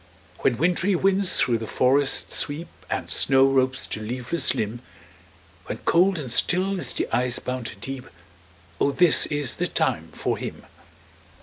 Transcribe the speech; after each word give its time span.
When 0.39 0.57
wintry 0.57 0.95
winds 0.95 1.37
thro' 1.39 1.57
the 1.57 1.67
forests 1.67 2.35
sweep, 2.35 2.69
And 2.89 3.07
snow 3.07 3.45
robes 3.45 3.85
the 3.85 3.99
leafless 3.99 4.55
limb; 4.55 4.81
When 5.67 5.77
cold 5.85 6.17
and 6.17 6.31
still 6.31 6.79
is 6.79 6.95
the 6.95 7.07
ice 7.15 7.37
bound 7.37 7.79
deep, 7.81 8.07
O 8.79 8.91
this 8.91 9.27
is 9.27 9.57
the 9.57 9.67
time 9.67 10.09
for 10.15 10.39
him. 10.39 10.65